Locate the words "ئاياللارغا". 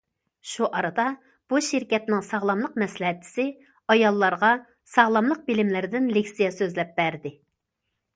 3.95-4.49